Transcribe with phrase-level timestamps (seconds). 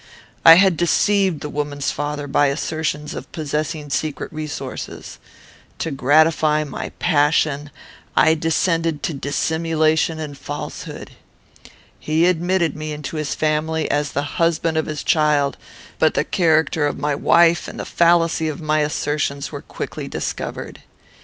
[0.43, 5.19] I had deceived the woman's father by assertions of possessing secret resources.
[5.77, 7.69] To gratify my passion,
[8.17, 11.11] I descended to dissimulation and falsehood.
[11.99, 15.55] He admitted me into his family, as the husband of his child;
[15.99, 20.81] but the character of my wife and the fallacy of my assertions were quickly discovered.